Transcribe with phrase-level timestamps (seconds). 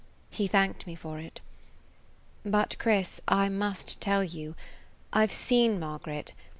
[0.31, 1.41] He thanked me for it.
[2.43, 4.55] "But, Chris, I must tell you.
[5.13, 6.33] I 've seen Margaret.